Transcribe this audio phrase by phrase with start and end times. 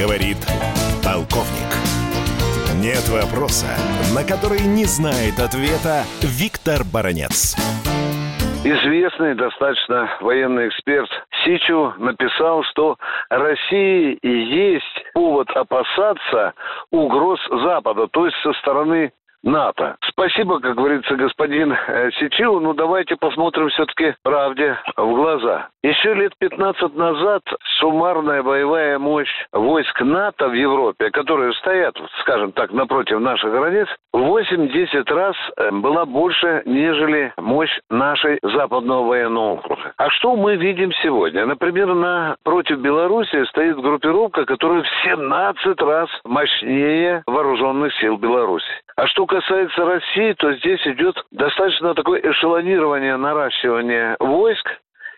[0.00, 0.38] Говорит
[1.04, 1.68] полковник.
[2.80, 3.66] Нет вопроса,
[4.14, 7.54] на который не знает ответа Виктор Баранец.
[8.64, 11.10] Известный достаточно военный эксперт
[11.44, 12.96] Сичу написал, что
[13.28, 16.54] России есть повод опасаться
[16.90, 19.12] угроз Запада, то есть со стороны
[19.42, 19.96] НАТО.
[20.20, 25.68] Спасибо, как говорится, господин э, Сичилу, но давайте посмотрим все-таки правде в глаза.
[25.82, 27.42] Еще лет 15 назад
[27.78, 35.10] суммарная боевая мощь войск НАТО в Европе, которые стоят, скажем так, напротив наших границ, 8-10
[35.10, 39.94] раз э, была больше, нежели мощь нашей западного военного округа.
[39.96, 41.46] А что мы видим сегодня?
[41.46, 48.68] Например, на против Беларуси стоит группировка, которая в 17 раз мощнее вооруженных сил Беларуси.
[49.00, 54.68] А что касается России, то здесь идет достаточно такое эшелонирование, наращивание войск,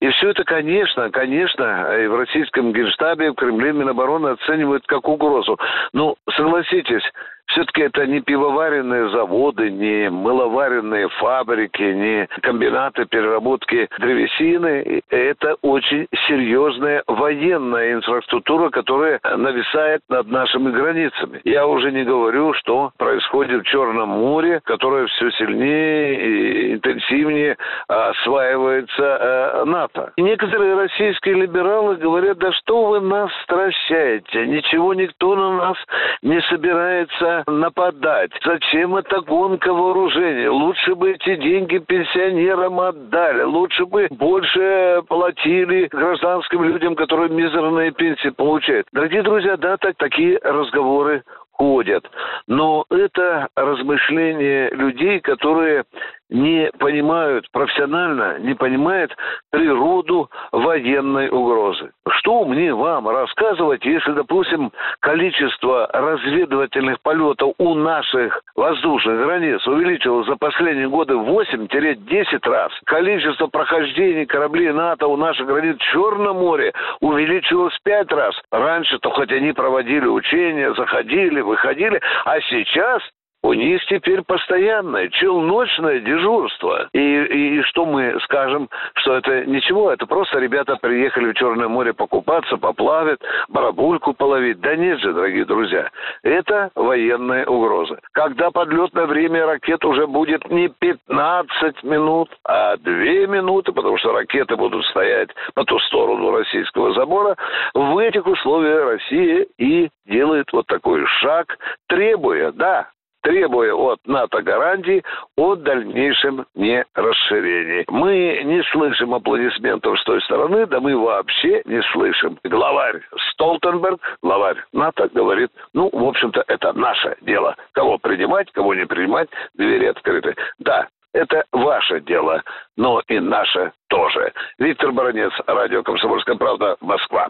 [0.00, 5.58] и все это, конечно, конечно, и в российском генштабе, в Кремле Минобороны оценивают как угрозу.
[5.92, 7.02] Но согласитесь,
[7.46, 15.02] все-таки это не пивоваренные заводы, не мыловаренные фабрики, не комбинаты переработки древесины.
[15.10, 21.40] Это очень серьезная военная инфраструктура, которая нависает над нашими границами.
[21.44, 27.56] Я уже не говорю, что происходит в Черном море, которое все сильнее и интенсивнее
[27.88, 30.12] осваивается э, НАТО.
[30.16, 35.76] И некоторые российские либералы говорят, да что вы нас стращаете, ничего никто на нас
[36.22, 38.30] не собирается нападать?
[38.44, 40.48] Зачем эта гонка вооружений?
[40.48, 43.42] Лучше бы эти деньги пенсионерам отдали.
[43.42, 48.86] Лучше бы больше платили гражданским людям, которые мизерные пенсии получают.
[48.92, 51.22] Дорогие друзья, да, так, такие разговоры
[51.56, 52.04] ходят.
[52.46, 55.84] Но это размышления людей, которые
[56.30, 59.14] не понимают профессионально, не понимают
[59.50, 61.92] природу военной угрозы.
[62.08, 70.36] Что мне вам рассказывать, если, допустим, количество разведывательных полетов у наших воздушных границ увеличилось за
[70.36, 72.72] последние годы 8-10 раз.
[72.84, 78.34] Количество прохождений кораблей НАТО у наших границ в Черном море увеличилось 5 раз.
[78.50, 83.02] Раньше-то хоть они проводили учения, заходили, выходили, а сейчас
[83.44, 86.88] у них теперь постоянное челночное дежурство.
[86.94, 91.68] И, и, и что мы скажем, что это ничего, это просто ребята приехали в Черное
[91.68, 93.18] море покупаться, поплавать,
[93.48, 94.60] барабульку половить.
[94.60, 95.90] Да нет же, дорогие друзья,
[96.22, 97.98] это военная угроза.
[98.12, 102.92] Когда подлетное время ракет уже будет не 15 минут, а 2
[103.26, 107.36] минуты, потому что ракеты будут стоять по ту сторону российского забора,
[107.74, 112.88] в этих условиях Россия и делает вот такой шаг, требуя, да,
[113.24, 115.02] требуя от НАТО гарантий
[115.36, 117.84] о дальнейшем не расширении.
[117.88, 122.38] Мы не слышим аплодисментов с той стороны, да мы вообще не слышим.
[122.44, 127.56] Главарь Столтенберг, главарь НАТО, говорит, ну, в общем-то, это наше дело.
[127.72, 130.36] Кого принимать, кого не принимать, двери открыты.
[130.58, 132.42] Да, это ваше дело,
[132.76, 134.32] но и наше тоже.
[134.58, 137.28] Виктор Баранец, радио «Комсомольская правда», Москва.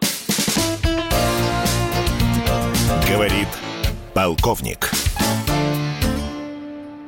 [3.08, 3.48] Говорит
[4.14, 4.90] полковник.